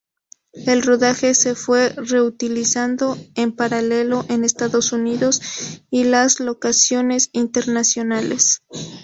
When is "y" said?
5.91-6.05